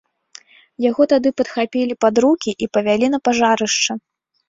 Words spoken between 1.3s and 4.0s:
падхапілі пад рукі і павялі на пажарышча.